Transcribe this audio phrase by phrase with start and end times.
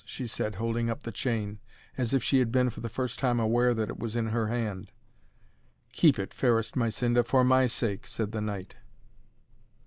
[0.03, 1.59] she said, holding up the chain
[1.95, 4.47] as if she had been for the first time aware that it was in her
[4.47, 4.91] hand.
[5.93, 8.77] "Keep it, fairest Mysinda, for my sake," said the Knight.